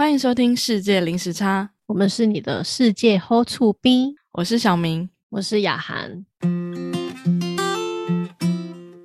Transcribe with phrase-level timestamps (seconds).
[0.00, 6.24] 欢迎收听《世界零时差》，我们是你的世界 Hold 处兵，我是小明，我是雅涵。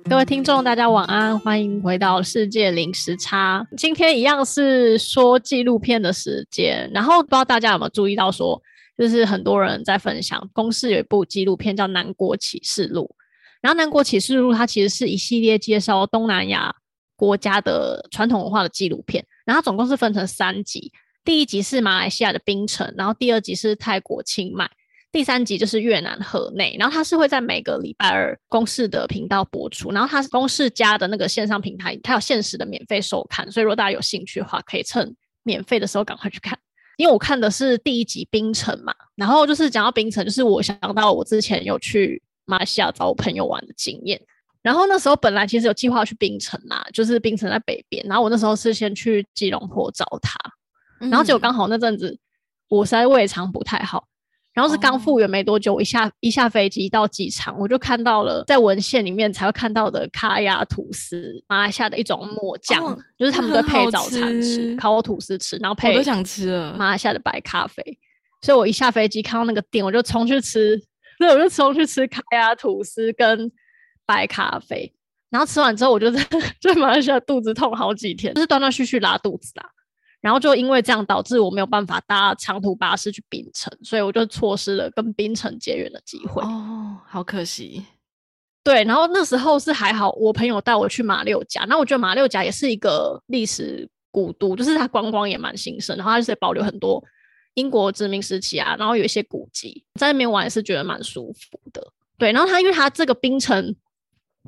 [0.08, 3.68] 各位听众，大家晚安，欢迎回到《世界零时差》。
[3.76, 8.58] 今天一样是说纪录片的时间，然后不知道大家有没有注意到，说
[8.96, 13.14] 就是很多人在分享，公司有一部纪录片叫《南国启示录》，
[13.60, 16.74] 然后《南国启示录》它其实是一系列介绍东南亚
[17.16, 20.92] 国家的传统文化的纪录片，然后总共是分成三集，
[21.24, 24.70] 第一集是马来西亚的槟城，然后第二集是泰国清迈。
[25.12, 36.58] 第三集就是越南河内，然后它是会在每个礼拜二公视的频道播出，然后它是公视加的那个线上平台，它有限时的免费收看，所以如果大家有兴趣的话，可以趁免费的时候赶快去看。
[36.98, 44.20] 因为我看的是第一集槟城嘛，然后就是讲到槟城，就是我想到我之前有去马来西亚找我朋友玩的经验，
[44.66, 50.36] 然后那时候本来其实有计划去槟城啦，就是槟城在北边，然后我那时候是先去吉隆坡找他，
[50.98, 52.18] 然后结果刚好那阵子
[52.68, 54.02] 我实在胃肠不太好。
[54.52, 67.84] 然后是刚复原没多久，我一下一下飞机到机场，我就看到了在文献里面才会看到的卡亚吐司，马来西亚的一种抹酱，就是他们都配早餐吃，烤吐司吃，然后配我都想吃了马来西亚的白咖啡。
[68.40, 70.82] 所以我一下飞机看到那个店，我就冲去吃，
[71.20, 73.52] 对，我就冲去吃卡亚吐司跟
[74.06, 74.92] 白咖啡。
[75.28, 76.24] 然后吃完之后，我就 在
[76.60, 79.68] 在马来西亚肚子痛好几天，就是断断续续拉肚子啦。
[80.20, 86.42] 然后就因为这样导致我没有办法搭长途巴士去槟城，所以我就错失了跟槟城结缘的机会。
[86.42, 87.84] 哦，好可惜。
[88.64, 97.00] 对，然后那时候是还好，我朋友带我去马六甲，那我觉得马六甲也是一个历史古都，就是它观光也蛮兴盛，然后它就是保留很多
[97.54, 101.92] 英国殖民时期啊，然后有一些古迹，在那边玩也是觉得蛮舒服的。
[102.18, 103.72] 对，然后它因为它这个槟城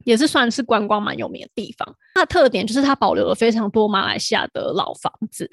[0.04, 5.50] 也是算是观光蛮有名的地方，它的特点就是它保留了非常多马来西亚的老房子。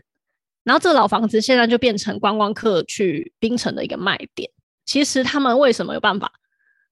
[0.63, 4.49] 然后这个老房子现在就变成观光客去槟城的一个卖点。
[4.85, 6.31] 其实他们为什么有办法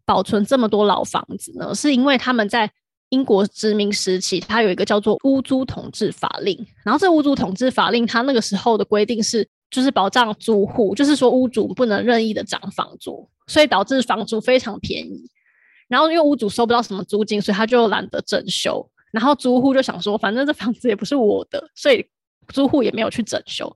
[0.06, 1.74] 保存这么多老房子呢？
[1.74, 2.72] 是因为他们在
[3.10, 6.56] 英国殖民时期，它有一个叫做屋租统治法令。
[6.84, 15.30] 然后这屋租统治法令，它那个时候的规定是，就是保障租户，就是说屋主不能任意的涨房租，所以导致房租非常便宜。
[15.94, 18.90] 然后因为屋主收不到什么租金，所以他就懒得整修。
[19.12, 22.06] 然后租户就想说，反正这房子也不是我的，所以。
[22.50, 23.74] 租户也没有去整修，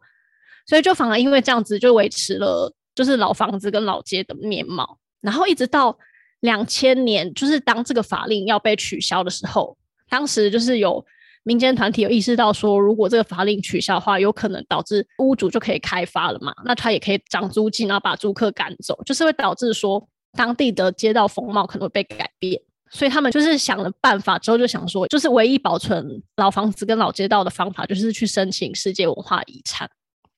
[0.67, 4.99] 所以就反而因为这样子就维持了就是老房子跟老街的面貌。
[5.21, 5.97] 然后一直到
[6.41, 9.77] 两千年，就是当这个法令要被取消的时候，
[10.09, 11.03] 当时就是有
[11.43, 20.05] 民间团体有意识到说，如果这个法令取消的话，有可能导致屋主就可以开发了嘛，那他也可以涨租金，然后把租客赶走，就是会导致说
[20.37, 22.61] 当地的街道风貌可能会被改变。
[22.89, 29.89] 所以他们就是想了办法之后，就想说，就是唯一保存老房子跟老街道的方法，就是去申请世界文化遗产。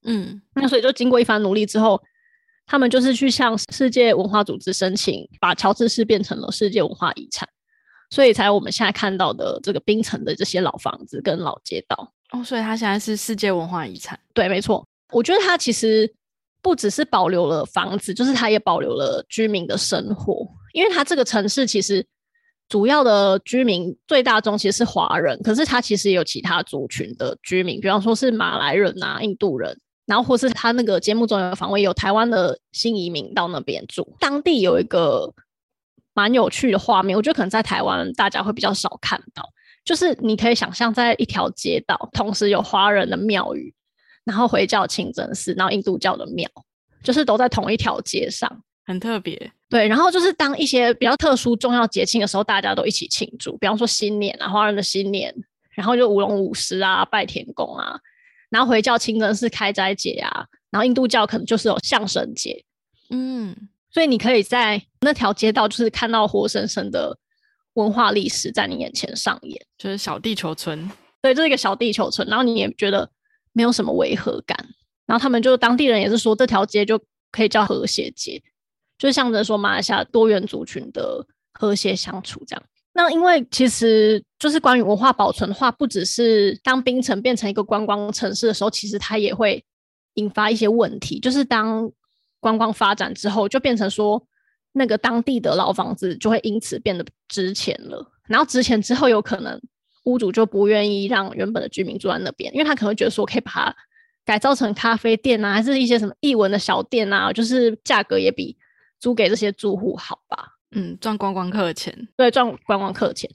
[0.03, 2.01] 嗯，那所以就经过一番努力之后，
[2.65, 7.47] 他们就是去向世界文化组织申请，把乔治市变成了世界文化遗产，
[8.09, 12.11] 所以才我们现在看到的这个冰城的这些老房子跟老街道。
[12.31, 14.19] 哦，所以它现在是世界文化遗产。
[14.33, 14.83] 对，没错。
[15.11, 16.11] 我觉得它其实
[16.61, 22.05] 不只是保留了房子，就是它也保留了居民的生活，因为它这个城市其实。
[22.67, 29.75] 主要的居民最大宗其实是华人，可是他其实也有其他族群的居民，比方说是马来人啊、印度人，
[30.05, 34.15] 然后或是他那个节目中有访问有台湾的新移民到那边住。
[34.19, 35.33] 当地有一个
[36.13, 39.43] 蛮有趣的画面，我觉得可能在台湾大家会比较少看到，
[39.83, 43.73] 就是你可以想象在一条街道，同时有华人的庙宇，
[44.25, 46.49] 然后回教清真寺，然后印度教的庙，
[47.03, 48.63] 就是都在同一条街上。
[48.85, 49.87] 很特别，对。
[49.87, 53.55] 然后就是当一些比较特殊、重要节庆的时候，大家都一起庆祝。
[53.57, 55.31] 比方说新年啊，华人的新年，
[55.71, 57.99] 然后就舞龙舞狮啊，拜天公啊。
[58.49, 62.63] 然后回教清真寺开斋节啊，然后印度教可能就是有相声节。
[63.11, 63.55] 嗯，
[63.91, 67.15] 所以你可以在那条街道，就是看到活生生的
[67.73, 70.89] 文化历史在你眼前上演，就是小地球村。
[71.21, 72.27] 对，这是一个小地球村。
[72.27, 73.07] 然后你也觉得
[73.59, 74.57] 没有什么违和感。
[75.05, 76.97] 然后他们就当地人也是说，这条街就
[77.29, 78.41] 可以叫和谐街。
[78.97, 82.63] 就象征说马来西亚多元族群的和谐相处，这样。
[82.93, 89.61] 那因为其实就是关于文化保存的话，不只是当槟城变成一个观光城市的时候，其实它也会
[90.13, 91.19] 引发一些问题。
[91.19, 91.91] 就是当
[92.39, 94.25] 观光发展之后，就变成说
[94.71, 98.09] 那个当地的老房子就会因此变得值钱了。
[98.25, 99.61] 然后值钱之后，有可能
[100.09, 103.75] 屋主就不愿意让原本的居民住在那边，因为他可能会觉得说可以把它
[104.25, 108.57] 改造成咖啡店啊，还是一些什么艺文的小店啊，就是价格也比。
[109.01, 113.31] 租给这些住户好吧，嗯，赚观光客钱，对，赚观光客钱。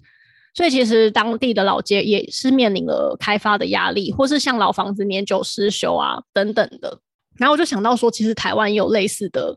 [0.52, 7.00] 所以其实当地的老街也是面临了开发的压力，或是像老房子年久失修啊等等的。
[7.38, 9.56] 然后我就想到说，其实台湾也有类似的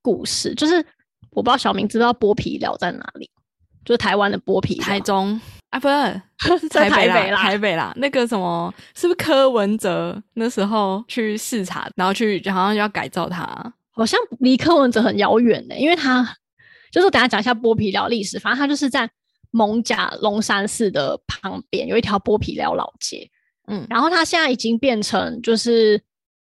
[0.00, 0.76] 故事，就是
[1.32, 3.28] 我不知道小明知不知道剥皮寮在哪里，
[3.84, 7.92] 就是台湾的剥皮寮台中啊，不是 是在台北台北啦台北啦。
[7.96, 13.44] 那个什么，是不是柯文哲那时候去视察，然后去好像要改造它？
[13.90, 16.24] 好像离柯文哲很遥远呢，因为他
[16.92, 19.10] 就是等下讲一下剥皮寮历史，反正他就是在
[19.50, 23.28] 蒙甲龙山寺的旁边有一条剥皮寮老街，
[23.66, 26.00] 嗯，然后它现在已经变成就是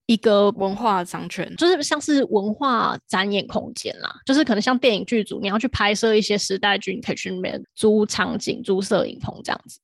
[0.08, 9.78] 一个文化商圈，就是像是文化展演空间啦，就是可能像电影剧组，你要去拍摄一些时代剧，你可以去那边租场景、租摄影棚这样子。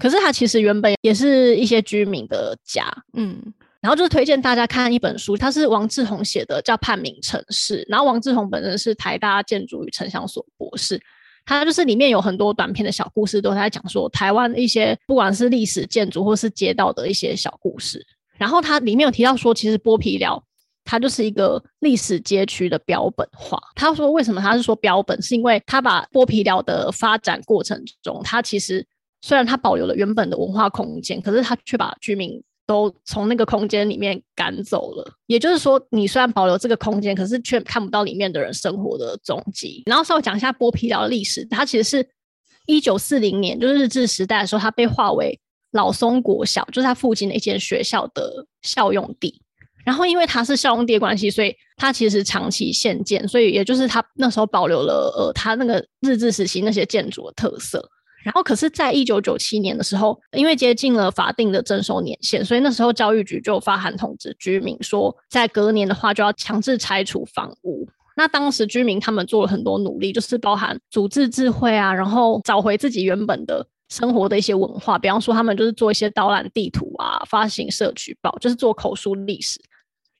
[0.00, 3.40] 可是它其实原本也是一些居民的家，嗯，
[3.80, 7.82] 然后就是推荐大家看一本书，它是王志宏写的，叫《判明城市》。
[7.88, 11.00] 然后王志宏本人是台大建筑与城乡所博士，
[11.46, 18.04] 他就是里面有很多短篇的小故事，都在讲说台湾一些不管是历史建筑或是街道的一些小故事。
[18.38, 20.42] 然后它里面有提到说，其实剥皮寮
[20.84, 23.60] 它就是一个历史街区的标本化。
[23.76, 28.84] 他说为什么他是说标本，是因为他把剥皮寮的发展过程中，它其实
[29.20, 35.12] 虽然它保留了原本的文化空间，可是它却把居民都从那个空间里面赶走了。
[35.26, 39.84] 也就是说，你虽然保留这个空间，可是却看不到里面的人生活的踪迹。
[39.86, 42.08] 然后稍微讲一下剥皮寮的历史，它其实是
[42.66, 45.38] 一九四零年，就是日治时代的时候，它被划为
[45.72, 49.40] 老松国小，就是它附近的一间学校的校用地。
[49.84, 57.90] 然后因为它是校用地的关系，所以它其实长期现建，所以也就是它那时候保留了呃它那个日治时期那些建筑的特色。
[58.24, 67.84] 然后，可是，在一九九七年的时候，因为接近了法定的征收年限，所以那时候教育局就发函通知居民说，在隔年的话就要强制拆除房屋。
[68.16, 79.60] 那当时居民他们做了很多努力，就是包含组织智慧啊，然后找回自己原本的生活的一些文化，比方说他们就是做一些导览地图啊，发行社区报，就是做口述历史。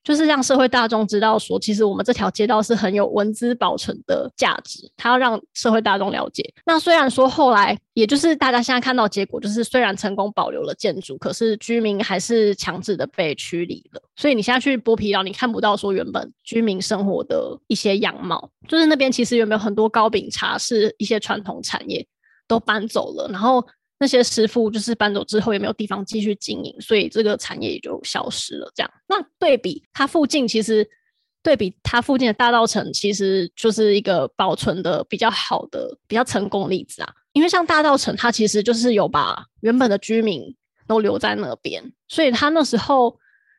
[0.04, 6.42] 就是让社会大众知道说，其实我们这条街道是很有文资保存的价值，它要让社会大众了解。
[6.66, 14.02] 那虽然说后来，也就是大家现在看到结果，就是虽然成功保留了建筑，可是居民还是强制的被驱离了。
[14.16, 22.04] 所以你现在去剥皮寮，你看不到说原本居民生活的一些样貌，就是那边其实有没有很多糕饼茶是一些传统产业
[22.52, 23.66] 都搬走了，然后。
[24.02, 28.68] 那些师傅就是搬走之后也没有地方继续经营，所以这个产业也就消失了。
[28.74, 30.84] 这样，那对比它附近，其实
[31.40, 37.14] 对比它附近的大道城，其实就是一个保存的比较好的、比较成功的例子啊。
[37.32, 40.52] 因为像大道城，它其实就是有把原本的居民
[40.88, 43.16] 都留在那边，所以它那时候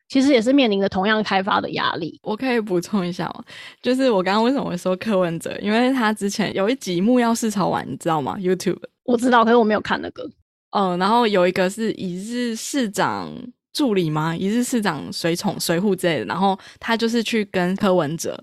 [0.10, 2.20] 其实也是面临着同样开发的压力。
[2.24, 3.44] 我可以补充一下吗？
[3.82, 8.80] 就是我刚刚为什么会说柯文哲，因为他之前有一集木曜市潮玩，你知道吗？YouTube。
[9.06, 10.30] 我知道，可是我没有看那个。
[10.72, 13.32] 嗯，然后有一个是一日市长
[13.74, 14.36] 助理吗？
[14.36, 18.40] 一日市长随从随扈之类的，然后他就是去跟柯文哲，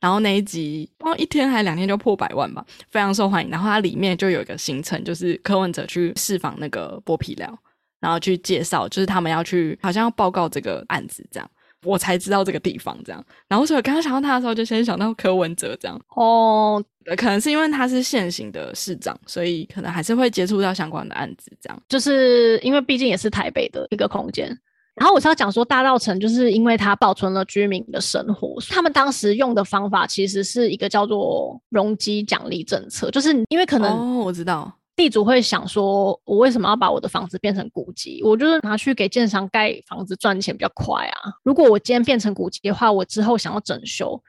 [0.00, 3.50] 然后那一集哦一天还两天就破百万吧，非常受欢迎。
[3.50, 7.58] 然后它里面就有一个行程，就是柯文哲去释放那个剥皮寮，
[8.02, 11.50] 然后去介绍，就是他们要去好像要报告这个案子这样。
[11.84, 16.00] 我才知道这个地方这样，然后所以我刚刚想到他的时候，就先想到柯文哲这样。
[16.14, 16.80] 哦，
[17.16, 21.82] 可能是因为他是现行的市长，所以可能还是会接触到相关的案子这样。
[21.88, 24.46] 就是因为毕竟也是台北的一个空间。
[24.94, 34.72] 然后我是要讲说，大道城就是因为它保存了居民的生活，他们当时用的方法其实是一个叫做容积奖励政策，就是因为可能哦，我知道。
[34.94, 38.20] 地主会想说，我为什么要把我的房子变成古迹？
[38.24, 41.32] 我就是拿去给建商盖房子赚钱比较快啊。
[41.42, 44.22] 如果我今天变成古迹的话，我之后想要整修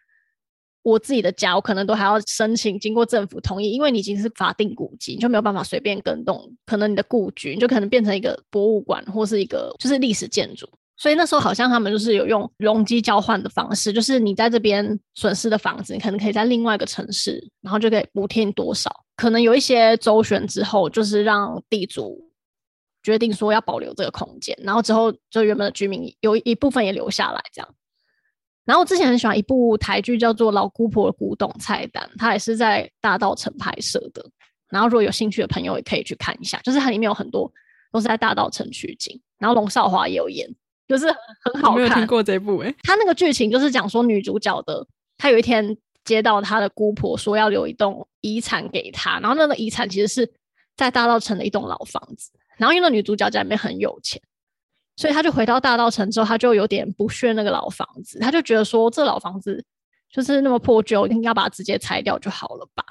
[0.81, 6.49] 我自己的家，我可能都还要申请经过政府同意，因为你已经是法定古迹，你就没有办法随便更动。
[6.65, 10.67] 可能你的故居你就可能变成一个博物馆或是一个就是历史建筑。
[10.95, 18.89] 所以那时候好像他们就是有用容积交换的方式，就是你在这边损失的房子，你可能可以在另外一个城市，然后就可以补贴你多少。
[19.23, 22.29] 可能有一些周旋之后，就是让地主
[23.01, 27.75] 决定说要保留这个空间，然后之后就原本的居民有一部分也留下来这样。
[28.65, 34.29] 然后我之前很喜欢一部台剧叫做《老姑婆的古董菜单》，它也是在大道城拍摄的。
[34.69, 37.49] 然后如果有兴趣的朋友也可以去看一下，就是它里面有很多
[37.93, 40.53] 都是在大道城取景，然后龙少华也有演。
[40.85, 41.07] 就是
[41.45, 42.75] 很好看，没有听过这部诶。
[42.83, 44.85] 他那个剧情就是讲说女主角的，
[45.17, 50.33] 她有一天接到他的姑婆说要留一栋遗产给他，然后那个遗产其实是
[50.75, 54.21] 在大道城的一栋老房子，然后因为女主角家里面很有钱，
[54.95, 59.63] 所以她就回到大道城之后，她就有点不屑那个老房子，她就觉得说这老房子
[60.11, 62.83] 就是那么破旧，应该把它直接拆掉就好了吧。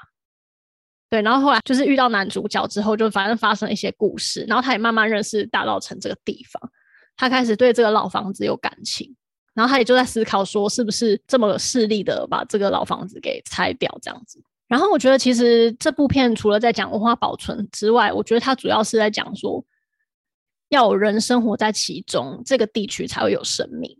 [1.11, 6.71] 对，然后后来就是遇到男主角之后，就反正发生了一些故事，然后他也慢慢认识大稻城这个地方，
[7.17, 9.15] 他开始对这个老房子有感情，
[9.55, 14.43] 然后他也就在思考说，是不是这么势利的把这个老房子给拆掉这样子。
[14.69, 19.63] 然后我觉得其实这部片除了在讲文化保存之外，我觉得它主要是在讲说，
[20.71, 23.99] 要有人生活在其中，这个地区才会有生命。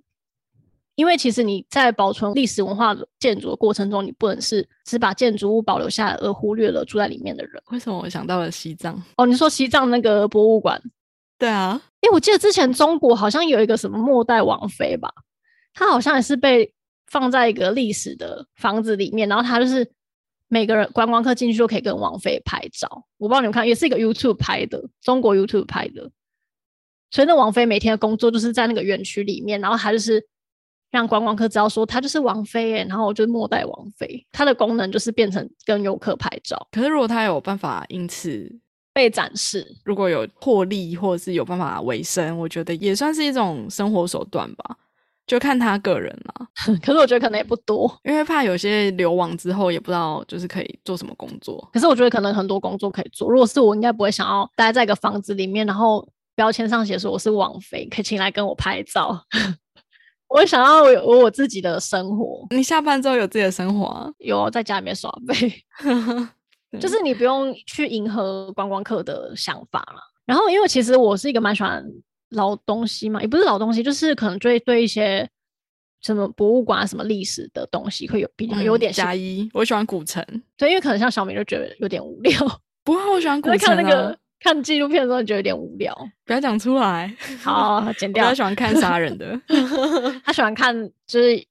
[0.95, 7.63] 因为其实你在保存历史文化建筑的过程中，你不能是只把建筑物保留下来，而忽略了住在里面的人。
[7.71, 9.03] 为什么我想到了西藏？
[9.17, 10.81] 哦，你说西藏那个博物馆？
[11.39, 15.11] 对啊，哎，我记得之前中国好像有一个什么末代王妃吧，
[15.75, 16.73] 她好像也是被
[17.07, 19.91] 放在一个历史的房子里面，然后他就是
[20.49, 22.89] 每个人观光客进去都可以跟王菲拍照。
[23.19, 26.11] 我不知道你们看，也是一个 YouTube 拍的，中国 YouTube 拍的。
[27.11, 30.27] 所以那王菲每天的工作就是在那个园区里面，然后他就是。
[30.93, 34.27] 让观光客知道说他就是王菲耶，然后我就是末代王菲。
[34.31, 36.69] 它的功能就是变成跟游客拍照。
[36.71, 38.47] 可是如果他有办法因此
[38.93, 44.77] 被展示，如果有获利或者是有办法维生，我觉得也算是一种生活手段吧，
[45.27, 46.47] 就看他个人了。
[46.85, 51.69] 可是我觉得可能也不多，因为怕有些流亡之后也不知道就是可以做什么工作。
[51.73, 53.31] 可是我觉得可能很多工作可以做。
[53.31, 59.23] 如果是我，应该不会想要待在一个房子里面，然后标签上写说我是王妃，可以请来跟我拍照。
[60.29, 62.47] 我想要有我自己的生活。
[62.51, 64.11] 你下班之后有自己的生活？
[64.19, 65.53] 有在家里面耍废，
[66.81, 70.01] 就是你不用去迎合观光客的想法了。
[70.25, 71.85] 然后，因为其实我是一个蛮喜欢
[72.33, 75.29] 老东西嘛，也不是老东西，就是可能对对一些
[76.01, 79.49] 什么博物馆、什么历史的东西会有比较有点加一。
[79.55, 80.25] 我喜欢古城，
[80.57, 82.61] 对，因为可能像小明就觉得有点无聊。
[82.85, 84.17] 不过我喜欢 古城啊。
[84.45, 87.15] 看纪录片的时候觉得有点无聊，不要讲出来。
[87.41, 88.25] 好，剪 掉。
[88.25, 89.41] 他喜欢看杀人的，
[90.25, 90.75] 他喜欢看
[91.07, 91.47] 就是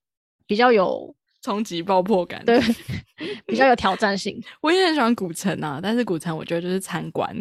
[0.46, 2.60] 比较有冲击爆破感，对，
[3.46, 4.38] 比较有挑战性。
[4.60, 7.34] 我也很喜欢古城啊，但是古城我觉得就是参观，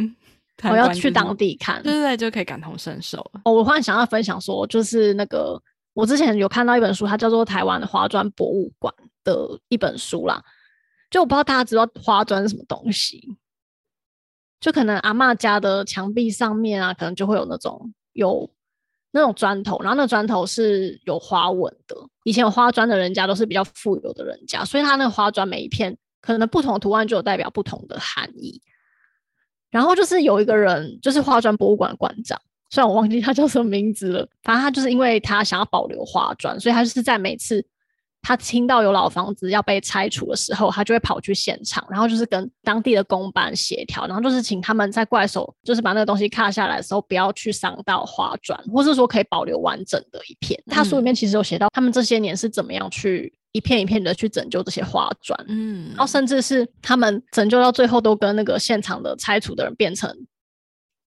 [0.65, 3.19] 我要去当地看，对对对，就可以感同身受。
[3.45, 5.61] 哦，我忽然想要分享说，就是那个
[5.95, 8.93] 我之前有看到一本书，它叫做《台湾的花砖博物馆》
[9.25, 10.43] 的一本书啦。
[11.11, 13.37] 就我不知道大家知道花砖是什么东西。
[14.61, 18.49] 就可能阿妈家的墙壁上面啊，可能就会有那种有
[19.11, 21.97] 那种砖头，然后那砖头是有花纹的。
[22.25, 28.61] 以前有花砖的人家都是比较富有的人家，所以他那个花砖每一片可能不同的图案就有代表不同的含义。
[29.71, 37.65] 然后就是有一个人，就是化妆博物馆馆长，虽然我忘记他叫什么名字了，反正他就是因为他想要保留化妆，所以他就是在每次。
[38.23, 50.63] 他听到有老房子要被拆除的时候，他就会跑去现场，然后就是跟当地的公班协调，然后就是请他们在怪手就是把那个东西卡下来的时候，不要去伤到花砖，或是说可以保留完整的一片。
[50.67, 60.15] 他书里面其实有写到他们这些年是怎么样去一片一片的去拯救这些花砖，嗯，然后甚至是他们拯救到最后都跟那个现场的拆除的人变成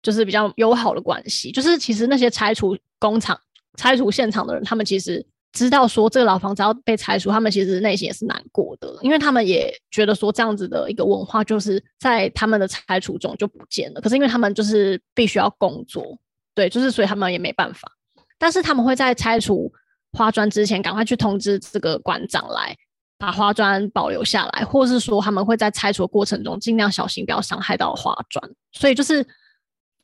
[0.02, 1.52] 就是比较友好的关系。
[1.52, 3.38] 就是其实那些拆除工厂、
[3.78, 5.24] 拆除现场的人，他们其实。
[5.54, 14.00] 知道说这个老房子要被拆除，他们其实内心也是难过的，因为他们也觉得说这样子的一个文化就是在他们的拆除中就不见了。
[14.00, 16.18] 可是因为他们就是必须要工作，
[16.56, 17.88] 对，就是所以他们也没办法。
[18.36, 19.72] 但是他们会在拆除
[20.12, 22.76] 花砖之前，赶快去通知这个馆长来
[23.16, 28.50] 把花砖保留下来，或是说他们会在拆除的过程中尽量小心，不要伤害到花砖。
[28.72, 29.24] 所以就是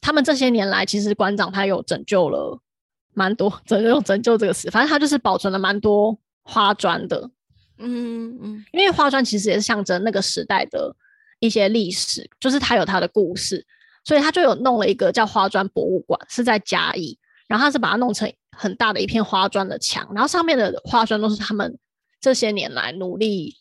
[0.01, 2.61] 他们这些年来，其实馆长他有拯救了。
[3.13, 7.31] 蛮多，拯救拯救这个词，反正它就是保存了蛮多花砖的，
[7.79, 10.95] 嗯嗯，因为花砖其实也是象征那个时代的
[11.41, 13.67] 一些历史，就是它有它的故事，
[14.05, 21.77] 所以它就有弄了一个叫花砖博物馆，是在嘉义，然后它是把它弄成很大的一片花砖的墙，然后上面的花砖都是他们
[22.21, 23.57] 这些年来努力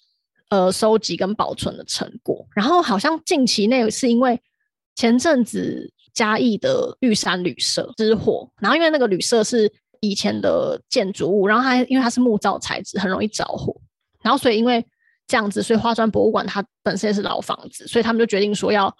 [0.49, 4.41] 呃收集跟保存的成果，然后好像近期内是因为
[4.95, 5.91] 前阵子。
[6.13, 13.75] 嘉义的玉山旅社失火，然后因为那个旅社是以前的建筑物，然后它因为它是木造材质，很容易着火，
[14.21, 14.85] 然后所以因为
[15.27, 18.95] 这样子，所以花砖博物馆它本身也是老房子，所以他们就决定说要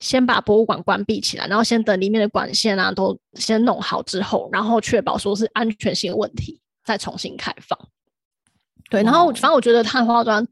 [0.00, 7.78] 先把博物馆关闭起来，然后先等里面的管线啊都先弄好之后，然后确保说是安全性的问题，再重新开放。
[8.90, 10.46] 对，然后反正我觉得碳花砖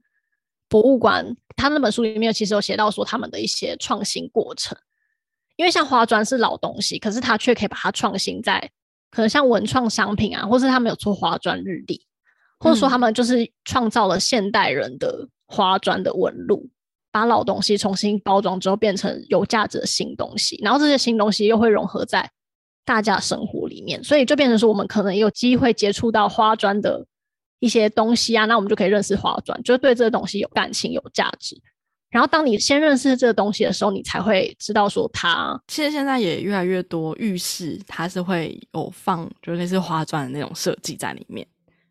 [0.69, 4.79] 博物馆，他那本书里面其实有写到说他们的一些创新过程。
[5.61, 8.59] 因为像花砖是老东西，可是它却可以把它创新在
[9.11, 12.01] 可能像文创商品啊，或是他们有做花砖日历，
[12.59, 16.71] 或者说他们就是创造了现代人的花砖的纹路，
[17.13, 22.31] 把老东西重新包装之后变成有价值的新东西，然后这些新东西又会融合在
[22.87, 27.07] 大家生活里面，所以就变成说我们可能有机会接触到花砖的
[27.59, 31.61] 一些东西啊，那我们就可以认识花砖，就对这个东西有感情、有价值。
[32.11, 35.61] 然后当你先认识这个东西的时候，你才会知道说它。
[35.69, 41.47] 其实现在也越来越多浴室，它是会有放就类似花砖的那种设计在里面，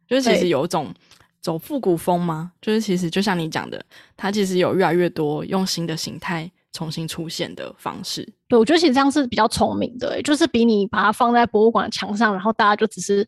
[0.07, 0.93] 就是其实有一种
[1.39, 2.51] 走复古风吗？
[2.61, 3.81] 就是其实就像你讲的，
[4.17, 8.27] 它其实有越来越多用新的形态重新出现的方式。
[8.49, 13.25] 对我觉得其实这样是比较聪明的，就是比你把它放在博物馆墙上，然后大家就只是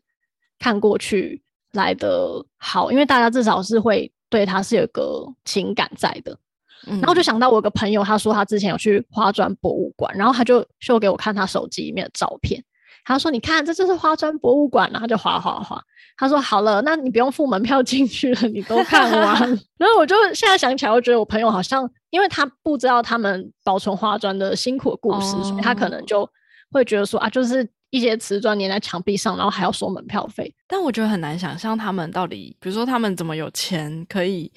[0.58, 1.40] 看过去
[1.72, 6.38] 来的好，因为大家至少是会对它是有个情感在的。
[6.86, 12.62] 然后就想到我有个朋友，他说他之前有去花砖博物馆，然后他就秀给我看他手机里面的照片。
[13.04, 15.82] 他说：“你看，这就是花砖博物馆。”然后就划划划。
[16.16, 19.40] 他说：“好了，那你不用付门票进去了，你都看完。
[19.76, 26.28] ”然后我就现在想起来，我觉得我朋友好像，因为他不知道他们保存花砖的辛苦的故事，所以他可能就
[26.70, 30.54] 会觉得说啊，就是一些瓷砖粘在墙壁上，然后还要收门票费。
[30.68, 34.52] 但我觉得很难想象他们到底，比如说他们怎么有钱可以。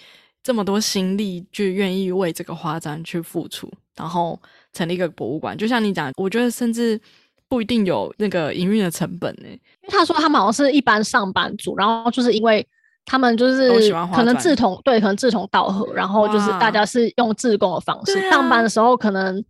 [0.45, 4.39] 这么多心力就愿意为这个花展去付出，然后
[4.71, 5.57] 成立一个博物馆。
[5.57, 7.01] 就像你讲，我觉得甚至
[7.49, 9.47] 不一定有那个营运的成本呢。
[9.47, 12.63] 因为他说他们好像是一般上班族，然后就是因为
[13.05, 19.43] 他们就是可能志同对，可能志同道合，然后就是大家是用自工的方式上班的时候，可能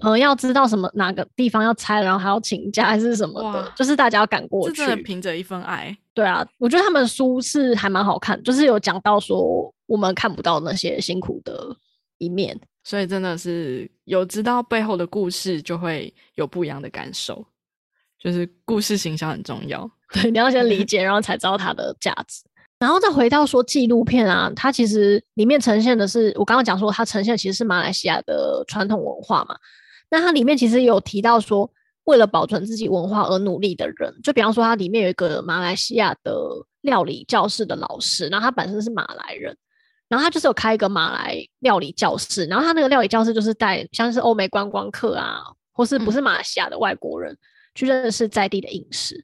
[0.00, 5.94] 呃要知道什么哪个地方要拆，然后还要请假还是什么的，就是大家要赶过去，凭着一份爱。
[6.14, 9.70] 对啊，我觉得他们书是还蛮好看，就是有讲到说。
[9.88, 11.76] 我们看不到那些辛苦的
[12.18, 17.44] 一面，所以真的是有知道背后的故事，就会有不一样的感受。
[18.20, 22.42] 就是故事形象很重要， 对，你要先理解，然后才知道它的价值。
[22.78, 29.56] 然后再回到说纪录片啊，它其实里面呈现的是我刚刚讲说，它呈现其实是马来西亚的传统文化嘛。
[30.10, 31.70] 那它里面其实有提到说，
[32.04, 36.32] 为了保存自己文化而努力的人，就比方说它里面有一个马来西亚的
[36.80, 39.56] 料理教室的老师，然后他本身是马来人。
[40.08, 47.36] 然后他就是有开一个马来料理教室，然后他那个料理教室就是带像是欧美观光客啊，或是不是马来西亚的外国人
[47.74, 49.22] 去认识在地的饮食。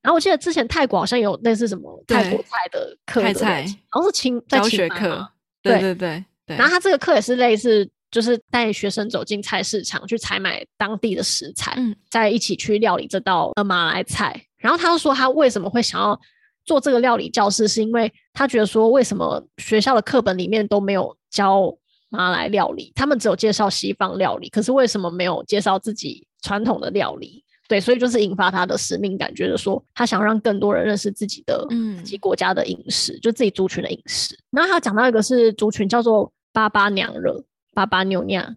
[0.00, 5.26] 然后我记得之前泰国好像有类似什么泰国菜的课，泰菜，好像是清在学课，
[5.62, 6.56] 对对对对。
[6.56, 14.40] 然后他这个课也是类似，就是带学生走进菜市场去采买当地的食材，嗯再一起去料理这道马来菜。
[14.58, 16.20] 然后他又说他为什么会想要。
[16.64, 21.74] 做这个料理教室，是因为他觉得说，为什么学校的课本里面都没有教
[22.08, 27.44] 马来料理，他们只有介绍西方料理，可是为什么没有介绍自己传统的料理？
[27.68, 34.38] 对，所以就是引发他的使命感，觉得说他想让更多人认识自己的自己国家的饮食，就自己族群的饮食。
[34.50, 38.56] 然后他讲到一个是族群叫做巴巴娘惹，巴巴妞娘，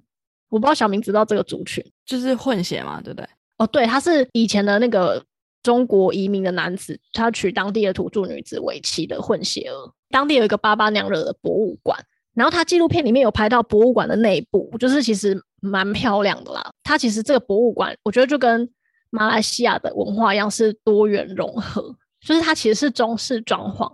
[0.49, 3.27] 我不知道小明知道这个族群，就是混血嘛，对不对？
[3.57, 5.23] 哦，对，他是以前的那个。
[5.63, 9.93] 中国移民的男子，他娶当地的土著女子为妻的混血儿。
[10.09, 11.97] 当地有一个巴巴娘惹的博物馆，
[12.33, 16.71] 然后他纪录片里面有拍到博物馆的内部，就是其实蛮漂亮的啦。
[16.83, 18.69] 它其实这个博物馆，我觉得就跟
[19.09, 21.95] 马来西亚的文化一样，是多元融合。
[22.19, 23.93] 就是它其实是中式装潢，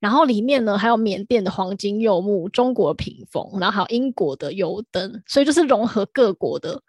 [0.00, 6.82] 然后里面呢还有缅甸的黄金柚木、中国屏风，然后还有英国的油灯，所以就是融合各国的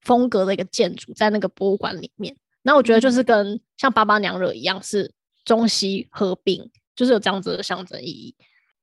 [0.00, 2.36] 风格的一个建筑，在那个博物馆里面。
[2.62, 5.12] 那我觉得就是跟像巴巴娘惹一样，是
[5.44, 8.34] 中西合并，就是有这样子的象征意义。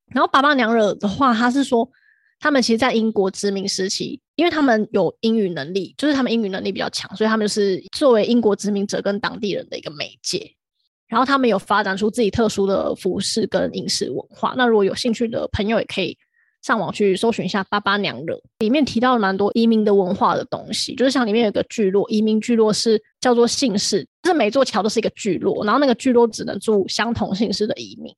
[0.07, 1.89] 然后巴巴娘惹的话，他是说
[2.39, 10.55] 他们其实，在英国殖民时期，因为他们有英语能力，就是他们英语能力比较强，所以他们就是作为英国殖民者跟当地人的一个媒介。
[11.07, 14.53] 然后他们有发展出自己特殊的服饰跟饮食文化。
[14.55, 16.17] 那如果有兴趣的朋友，也可以。
[16.61, 28.13] 上网去搜寻一下巴巴娘惹，里面提到了蛮多移民的文化的东西，就是像里面有个聚落，移民聚落是叫做姓氏，就是每座桥都是一个聚落，然后那个聚落只能住相同姓氏的移民，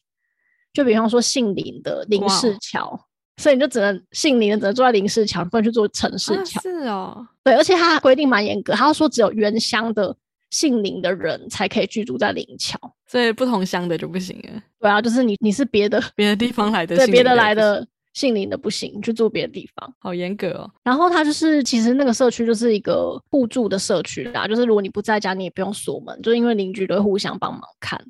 [0.74, 3.00] 就比方说姓林的林氏桥，
[3.38, 6.60] 所以你就只能姓林的只能住在林氏桥，不能去做城市桥。
[6.62, 10.16] 是哦，对，而且它规定蛮严格，他说只有原乡的
[10.50, 12.76] 姓林的人才可以居住在林桥，
[13.06, 14.62] 所以不同乡的就不行了。
[14.80, 17.88] 对啊，就是你你是别的别的地方来的，对别的来的。
[18.14, 20.70] 姓林的不行，去住别的地方，好严格哦。
[20.84, 28.04] 然后他就是，其实那个社区就是一个互助的社区啦，就是如果你不在家，你也不用锁门，就因为邻居都会互相帮忙看。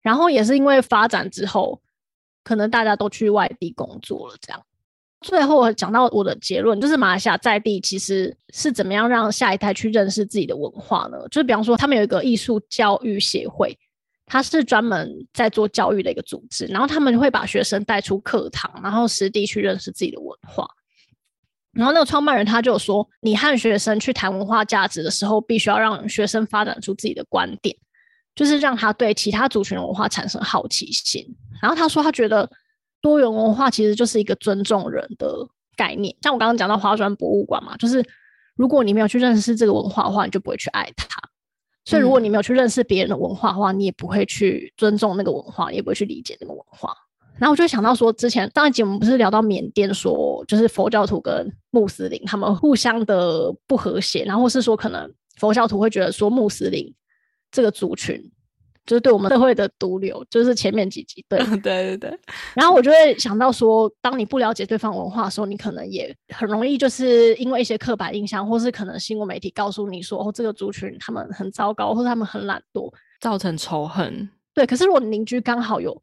[0.00, 1.80] 然后也是因为发展之后，
[2.44, 4.62] 可能大家都去外地工作了，这样。
[5.22, 11.18] 最后我讲到我的结论，就是马来西亚在地其实是怎么样让下一代去认识自己的文化呢？
[11.28, 13.76] 就是比方说，他们有一个艺术教育协会。
[14.28, 20.68] 他是专门在做教育的一个组织，然后他们会把学生带出课堂，然后实地去认识自己的文化。
[21.72, 27.76] 然后那个创办人他就说：“你和学生去谈文化价值的时候，必须要让学生发展出自己的观点，
[28.34, 31.24] 就是让他对其他族群文化产生好奇心。”
[31.62, 32.50] 然后他说：“他觉得
[33.00, 35.32] 多元文化其实就是一个尊重人的
[35.76, 36.16] 概念。
[36.22, 38.04] 像我刚刚讲到花砖博物馆嘛，就是
[38.56, 41.06] 如果你没有去认识这个文化的话，你就不会去爱它。
[41.88, 46.94] 所以如果你没有去认识别人的文化的话，你也不会去尊重那个文化，也不会去理解那个文化。
[47.38, 56.94] 然后我就想到说，之前上一集我们不是聊到缅甸，说就是佛教徒跟穆斯林他们互相的不和谐，然后是说可能佛教徒会觉得说穆斯林
[57.50, 58.22] 这个族群
[58.88, 62.18] 就是对我们社会的毒瘤，就是前面几集对 对对对。
[62.54, 74.28] 然后我就会想到说，当你不了解对方文化的时候，你可能也很容易就是因为一些刻板印象，或是可能新闻媒体告诉你说哦这个族群他们很糟糕，或者他们很懒惰，造成仇恨。
[74.54, 76.02] 对，可是如果邻居刚好有。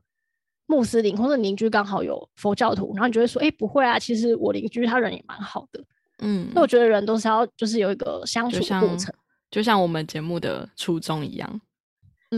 [0.68, 5.80] 穆斯林或者邻居刚好有佛教徒，然后你就会说：“哎，不会啊，其实我邻居他人也蛮好的。”
[6.24, 9.14] 嗯，那我觉得人都是要就是有一个相处的过程，
[9.52, 11.62] 就像我们节目的初衷一样，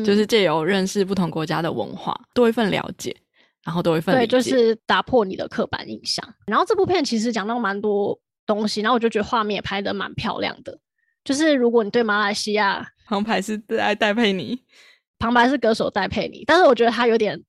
[0.06, 3.15] 就是借由认识不同国家的文化，多一份了解，
[3.63, 6.28] 然后多一份对，就是打破你的刻板印象。
[6.45, 10.80] 然后这部片其实讲到蛮多东西，然后我就觉得画面也拍的蛮漂亮的。
[11.23, 14.60] 就是如果你对马来西亚 旁白是戴戴佩妮，
[15.19, 17.43] 旁白是歌手戴佩妮，但是我觉得他有点。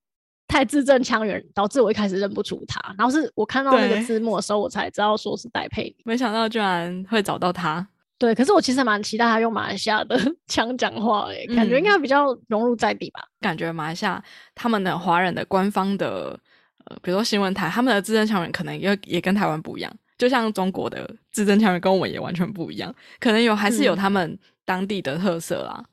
[0.50, 2.80] 太字正腔圆，导致我一开始认不出他。
[2.96, 5.96] 然后是我看到那个字幕的时候，我才知道说是戴佩妮。
[6.06, 7.86] 没想到居然会找到他。
[8.18, 13.22] 对，可是我其实蛮期待他用马来西亚的 腔讲话，哎，感觉应该比较融入在地吧。
[13.40, 14.22] 感觉马来西亚
[14.54, 16.38] 他们的华人的官方的
[16.86, 19.92] 呃，比如说新闻台，他们的字正腔圆可能也也跟台湾不一样。
[20.18, 25.84] 就像中国的字正腔圆跟我们也完全不一样，可能有还是有他们当地的特色啦。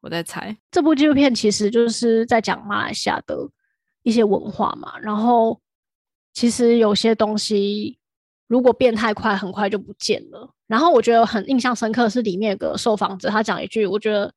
[0.00, 3.36] 我在猜，这部纪录片其实就是在讲马来西亚的。
[4.02, 5.60] 一些文化嘛，然后
[6.32, 7.98] 其实有些东西
[8.46, 10.48] 如果变太快，很快就不见了。
[10.66, 14.32] 然后我觉得很印象深刻是里面有个受访者，他讲一句我觉得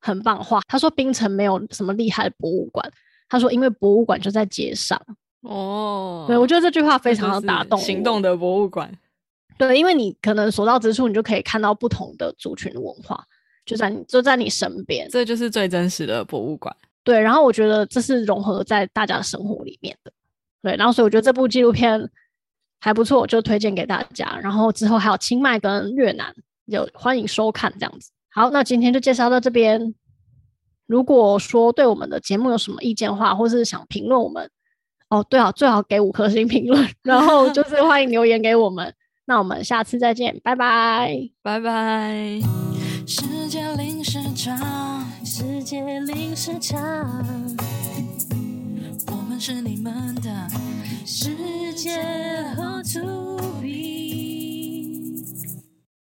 [0.00, 2.90] 很棒话，他说：“冰城没有什么厉害的博物馆。”
[3.28, 5.00] 他说：“因为博物馆就在街上。”
[5.42, 7.76] 哦，对，我觉得这句话非常的打动。
[7.80, 8.92] 行动的博物馆，
[9.58, 13.24] 对，因为你可能所到之处，你就可以看到不同的族群的文化，
[13.64, 16.72] 就在你就在你身边，这就是最真实的博物馆。
[17.02, 20.12] 对，然后我觉得这是融合在大家的生活里面的，
[20.62, 22.08] 对，然后所以我觉得这部纪录片
[22.84, 24.36] 还不错，我就推荐给大家。
[24.42, 28.10] 然后之后还有清迈跟越南，有欢迎收看这样子。
[28.28, 29.94] 好，那今天就介绍到这边。
[30.88, 34.50] 如果说对我们的节目有什么意见的话，或是想评论我们，
[35.08, 38.92] 哦，对啊，最好给五颗星评论，然后就 是欢迎留言给我们。
[39.26, 42.40] 那我们下次再见，拜拜，拜拜。
[43.06, 47.56] 世界零时差，世界零时差，我们
[49.44, 50.48] 是你们的
[51.04, 52.00] 世界
[52.54, 54.11] How to be。